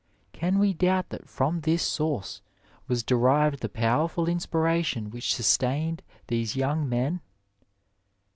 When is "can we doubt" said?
0.33-1.09